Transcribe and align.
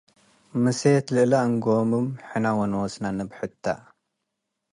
ምሴት 0.61 1.05
ለእለ 1.15 1.33
እንጎምም- 1.47 2.07
ሕነ 2.29 2.45
ወኖስነ 2.59 3.03
ንትበሐተ 3.17 3.63